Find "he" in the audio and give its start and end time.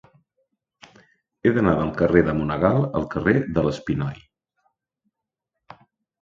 1.43-1.51